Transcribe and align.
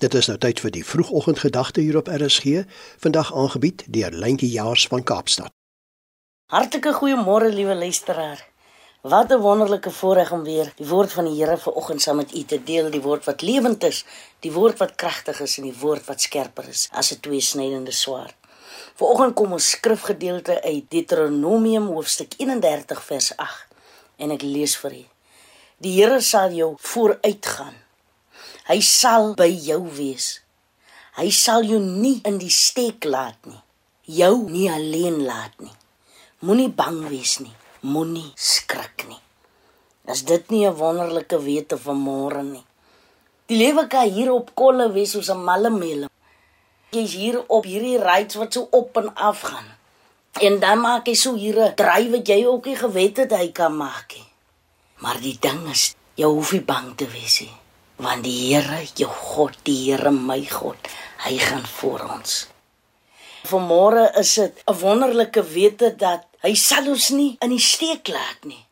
Dit 0.00 0.14
is 0.16 0.30
nou 0.30 0.38
tyd 0.40 0.60
vir 0.64 0.72
die 0.72 0.84
vroegoggendgedagte 0.88 1.82
hier 1.84 1.98
op 2.00 2.06
RSG, 2.08 2.62
vandag 3.02 3.34
aangebied 3.36 3.82
deur 3.92 4.14
Lentjie 4.16 4.48
Jaars 4.48 4.86
van 4.88 5.02
Kaapstad. 5.04 5.52
Hartlike 6.48 6.94
goeiemôre 6.96 7.50
liewe 7.52 7.74
luisteraar. 7.76 8.40
Wat 9.02 9.32
'n 9.32 9.40
wonderlike 9.44 9.90
voorreg 9.90 10.32
om 10.32 10.42
weer 10.44 10.72
die 10.76 10.86
woord 10.86 11.12
van 11.12 11.24
die 11.24 11.34
Here 11.34 11.58
vanoggend 11.58 12.02
saam 12.02 12.16
met 12.16 12.34
u 12.34 12.44
te 12.44 12.62
deel, 12.64 12.90
die 12.90 13.02
woord 13.02 13.24
wat 13.24 13.42
lewend 13.42 13.84
is, 13.84 14.04
die 14.40 14.52
woord 14.52 14.78
wat 14.78 14.94
kragtig 14.94 15.40
is 15.40 15.58
en 15.58 15.64
die 15.64 15.78
woord 15.80 16.06
wat 16.06 16.20
skerper 16.20 16.68
is 16.68 16.88
as 16.92 17.12
'n 17.12 17.20
tweesnydende 17.20 17.92
swaard. 17.92 18.36
Vanoggend 18.94 19.34
kom 19.34 19.52
ons 19.52 19.70
skrifgedeelte 19.70 20.62
uit 20.62 20.90
Deuteronomium 20.90 21.86
hoofstuk 21.86 22.32
31 22.38 23.04
vers 23.04 23.36
8 23.36 23.66
en 24.16 24.30
ek 24.30 24.42
lees 24.42 24.76
vir 24.76 24.92
u. 24.92 25.04
Die 25.76 26.02
Here 26.02 26.20
sal 26.20 26.50
jou 26.50 26.74
vooruitgaan 26.78 27.89
Hy 28.70 28.78
sal 28.86 29.32
by 29.34 29.48
jou 29.50 29.80
wees. 29.90 30.26
Hy 31.18 31.26
sal 31.34 31.64
jou 31.66 31.80
nie 31.82 32.20
in 32.28 32.36
die 32.38 32.52
steek 32.54 33.02
laat 33.02 33.48
nie. 33.50 33.58
Jou 34.06 34.44
nie 34.46 34.68
alleen 34.70 35.24
laat 35.26 35.56
nie. 35.58 35.72
Moenie 36.46 36.68
bang 36.70 37.00
wees 37.10 37.40
nie. 37.42 37.50
Moenie 37.82 38.28
skrik 38.38 39.08
nie. 39.08 39.18
As 40.06 40.22
dit 40.22 40.44
nie 40.54 40.68
'n 40.68 40.78
wonderlike 40.78 41.38
wete 41.42 41.76
van 41.82 41.98
môre 41.98 42.42
nie. 42.44 42.62
Die 43.48 43.58
lewe 43.58 43.88
kan 43.88 44.06
hier 44.08 44.30
op 44.32 44.54
kolle 44.54 44.86
wees 44.92 45.10
soos 45.10 45.30
'n 45.30 45.42
malle 45.42 45.70
mele. 45.70 46.06
Jy's 46.92 47.12
hier 47.12 47.42
op 47.48 47.64
hierdie 47.64 47.98
rides 47.98 48.38
wat 48.38 48.52
so 48.52 48.68
op 48.70 48.96
en 48.96 49.14
af 49.14 49.40
gaan. 49.40 49.66
En 50.40 50.60
dan 50.60 50.80
maak 50.80 51.06
hy 51.06 51.14
so 51.14 51.34
hier 51.34 51.58
'n 51.58 51.74
dryf 51.74 52.10
wat 52.10 52.26
jy 52.28 52.46
ook 52.46 52.66
nie 52.66 52.76
gewet 52.76 53.16
het 53.16 53.32
hy 53.32 53.48
kan 53.52 53.76
maak 53.76 54.14
nie. 54.14 54.30
Maar 55.02 55.20
die 55.20 55.38
ding 55.40 55.70
is, 55.70 55.96
jy 56.14 56.26
hoef 56.26 56.52
nie 56.52 56.62
bang 56.62 56.96
te 56.96 57.06
wees 57.06 57.40
nie 57.40 57.60
want 58.00 58.24
die 58.24 58.54
Here, 58.54 58.80
jou 58.96 59.10
God, 59.10 59.58
die 59.66 59.76
Here 59.90 60.10
my 60.14 60.40
God, 60.48 60.88
hy 61.26 61.36
gaan 61.38 61.66
voor 61.66 62.06
ons. 62.16 62.46
Vanmôre 63.50 64.10
is 64.20 64.34
dit 64.34 64.62
'n 64.66 64.80
wonderlike 64.80 65.42
wete 65.42 65.96
dat 65.96 66.26
hy 66.42 66.54
sal 66.54 66.88
ons 66.88 67.08
nie 67.10 67.36
in 67.40 67.50
die 67.50 67.66
steek 67.72 68.08
laat 68.08 68.44
nie. 68.44 68.64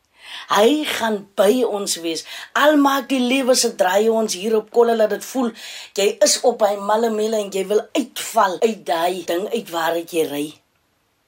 Hy 0.49 0.83
gaan 0.85 1.27
by 1.35 1.63
ons 1.63 1.95
wees. 2.01 2.25
Al 2.53 2.77
maak 2.77 3.09
die 3.09 3.19
lewe 3.21 3.55
se 3.55 3.75
draai 3.75 4.09
ons 4.09 4.33
hier 4.33 4.55
op 4.57 4.71
kolle 4.71 4.95
laat 4.95 5.09
dit 5.09 5.25
voel 5.25 5.51
jy 5.93 6.17
is 6.25 6.39
op 6.41 6.61
hy 6.61 6.75
malle 6.75 7.09
mele 7.09 7.37
en 7.37 7.51
jy 7.53 7.65
wil 7.69 7.81
uitval 7.93 8.57
uit 8.61 8.85
daai 8.85 9.23
ding 9.25 9.45
uit 9.53 9.69
waar 9.69 9.97
jy 9.97 10.25
ry. 10.25 10.47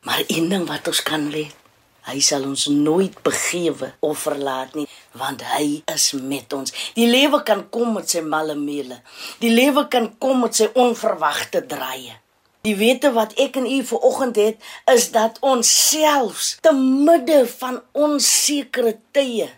Maar 0.02 0.24
een 0.28 0.50
ding 0.50 0.68
wat 0.68 0.88
ons 0.88 1.04
kan 1.06 1.30
weet, 1.30 1.56
Hy 2.10 2.18
sal 2.26 2.48
ons 2.50 2.66
nooit 2.74 3.14
begewe 3.24 3.92
of 4.02 4.26
verlaat 4.26 4.74
nie, 4.76 4.88
want 5.18 5.44
hy 5.54 5.84
is 5.94 6.08
met 6.18 6.54
ons. 6.54 6.74
Die 6.98 7.06
lewe 7.10 7.44
kan 7.46 7.68
kom 7.70 7.94
met 7.98 8.10
sy 8.10 8.24
malle 8.26 8.56
meele. 8.58 9.02
Die 9.44 9.54
lewe 9.54 9.86
kan 9.92 10.10
kom 10.18 10.42
met 10.46 10.58
sy 10.58 10.72
onverwagte 10.74 11.62
draaie. 11.70 12.18
Die 12.66 12.76
wete 12.78 13.10
wat 13.14 13.34
ek 13.42 13.58
en 13.58 13.66
u 13.66 13.80
vanoggend 13.86 14.38
het, 14.38 14.58
is 14.94 15.10
dat 15.14 15.40
ons 15.46 15.70
selfs 15.90 16.56
te 16.62 16.74
midde 16.74 17.44
van 17.58 17.82
onsekere 17.98 18.98
tye 19.14 19.50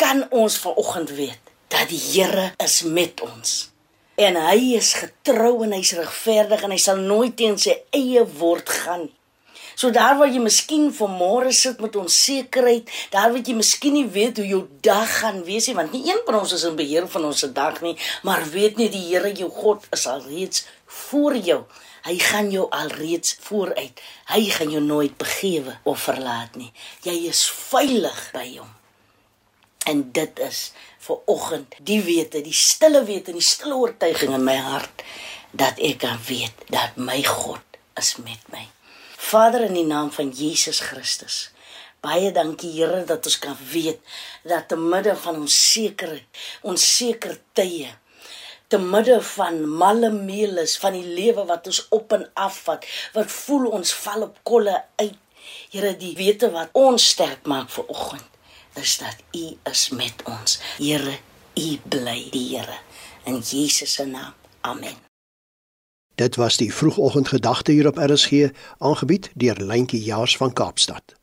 kan 0.00 0.24
ons 0.30 0.56
vanoggend 0.58 1.10
weet 1.14 1.52
dat 1.70 1.90
die 1.92 2.00
Here 2.00 2.50
is 2.64 2.82
met 2.82 3.20
ons. 3.22 3.70
En 4.20 4.36
hy 4.36 4.74
is 4.76 4.92
getrou 4.98 5.62
en 5.64 5.72
hy's 5.76 5.92
regverdig 5.96 6.66
en 6.66 6.74
hy 6.74 6.80
sal 6.82 6.98
nooit 7.04 7.36
teen 7.36 7.58
sy 7.60 7.76
eie 7.94 8.24
woord 8.40 8.68
gaan 8.82 9.06
nie. 9.06 9.14
So 9.80 9.88
daar 9.88 10.18
waar 10.18 10.28
jy 10.28 10.42
miskien 10.44 10.90
vanmôre 10.92 11.54
sit 11.56 11.78
met 11.80 11.94
onsekerheid, 11.96 12.90
daar 13.14 13.30
wat 13.32 13.46
jy 13.48 13.54
miskien 13.56 13.94
nie 13.96 14.08
weet 14.12 14.36
hoe 14.36 14.44
jou 14.44 14.64
dag 14.84 15.08
gaan 15.22 15.38
wees 15.46 15.70
nie, 15.70 15.76
want 15.78 15.94
nie 15.96 16.02
een 16.04 16.18
van 16.26 16.36
ons 16.42 16.50
is 16.52 16.66
in 16.68 16.74
beheer 16.76 17.06
van 17.08 17.24
ons 17.24 17.44
dag 17.56 17.78
nie, 17.80 17.94
maar 18.28 18.44
weet 18.52 18.76
net 18.76 18.92
die 18.92 19.06
Here 19.06 19.30
jou 19.32 19.48
God 19.48 19.86
is 19.96 20.04
alreeds 20.06 20.66
voor 20.84 21.36
jou. 21.36 21.62
Hy 22.04 22.16
gaan 22.20 22.50
jou 22.52 22.66
alreeds 22.76 23.38
vooruit. 23.46 24.02
Hy 24.28 24.42
gaan 24.52 24.74
jou 24.74 24.82
nooit 24.84 25.16
begewe 25.16 25.78
of 25.88 26.04
verlaat 26.10 26.58
nie. 26.60 26.68
Jy 27.06 27.16
is 27.30 27.40
veilig 27.48 28.18
by 28.34 28.44
hom. 28.58 28.74
En 29.88 30.02
dit 30.12 30.42
is 30.44 30.58
vir 31.06 31.22
oggend 31.24 31.78
die 31.80 32.02
wete, 32.04 32.42
die 32.44 32.56
stille 32.56 33.00
wete, 33.08 33.32
die 33.32 33.44
stille 33.44 33.80
oortuiging 33.80 34.36
in 34.36 34.44
my 34.44 34.58
hart 34.60 35.06
dat 35.56 35.80
ek 35.80 36.02
kan 36.04 36.20
weet 36.28 36.68
dat 36.68 37.00
my 37.00 37.22
God 37.24 37.80
is 37.96 38.18
met 38.20 38.44
my. 38.52 38.66
Vader 39.30 39.62
in 39.68 39.76
die 39.78 39.86
naam 39.86 40.10
van 40.10 40.30
Jesus 40.34 40.80
Christus. 40.82 41.50
Baie 42.02 42.32
dankie 42.34 42.72
Here 42.74 43.04
dat 43.06 43.26
ons 43.28 43.38
kan 43.38 43.56
weet 43.70 44.00
dat 44.48 44.68
te 44.68 44.76
midde 44.76 45.14
van 45.16 45.42
ons 45.44 45.56
sekere 45.72 46.22
onseker 46.66 47.36
tye 47.54 47.92
te 48.70 48.78
midde 48.78 49.18
van 49.22 49.60
malle 49.82 50.10
meeles 50.14 50.76
van 50.78 50.94
die 50.94 51.06
lewe 51.06 51.44
wat 51.48 51.66
ons 51.70 51.80
op 51.94 52.14
en 52.14 52.24
af 52.38 52.60
vat 52.68 52.86
wat 53.16 53.32
voel 53.34 53.66
ons 53.78 53.92
val 54.04 54.28
op 54.28 54.38
kolle 54.46 54.76
uit. 55.02 55.18
Here 55.74 55.92
die 55.98 56.12
wete 56.18 56.50
wat 56.54 56.74
ons 56.78 57.10
sterk 57.14 57.50
maak 57.50 57.70
vir 57.74 57.90
oggend 57.90 58.26
is 58.78 58.96
dat 59.02 59.18
U 59.34 59.46
is 59.72 59.88
met 59.90 60.22
ons. 60.30 60.58
Here 60.78 61.18
U 61.58 61.68
bly 61.90 62.18
die 62.30 62.48
Here. 62.54 62.80
In 63.26 63.42
Jesus 63.42 63.98
se 63.98 64.06
naam. 64.06 64.34
Amen 64.60 65.09
Dit 66.20 66.36
was 66.36 66.56
die 66.56 66.74
vroegoggendgedagte 66.74 67.72
hier 67.72 67.86
op 67.86 67.96
RSG, 67.96 68.48
aangebied 68.78 69.30
deur 69.34 69.56
Lentjie 69.56 70.02
Jaars 70.02 70.36
van 70.36 70.52
Kaapstad. 70.52 71.19